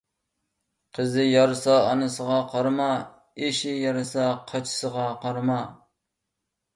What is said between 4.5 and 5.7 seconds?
قاچىسىغا قارىما.